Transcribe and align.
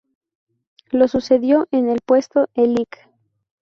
Lo 0.89 1.07
sucedió 1.07 1.67
en 1.69 1.87
el 1.87 1.99
puesto 2.03 2.49
el 2.55 2.73
lic. 2.73 3.07